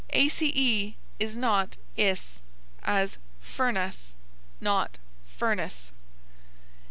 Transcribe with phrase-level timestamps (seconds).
[0.09, 0.41] ace,
[1.19, 2.41] is not iss,
[2.81, 4.15] as furnace,
[4.59, 4.97] not
[5.39, 5.91] furniss.